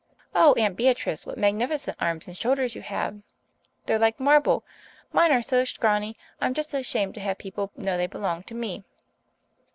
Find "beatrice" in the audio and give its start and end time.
0.75-1.27